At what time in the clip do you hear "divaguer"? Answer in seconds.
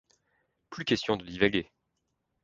1.23-1.69